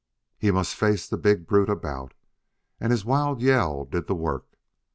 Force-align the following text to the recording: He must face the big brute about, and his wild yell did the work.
He 0.35 0.49
must 0.49 0.73
face 0.73 1.07
the 1.07 1.15
big 1.15 1.45
brute 1.45 1.69
about, 1.69 2.15
and 2.79 2.89
his 2.91 3.05
wild 3.05 3.39
yell 3.39 3.85
did 3.85 4.07
the 4.07 4.15
work. 4.15 4.47